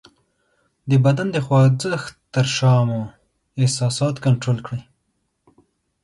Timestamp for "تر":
2.33-2.45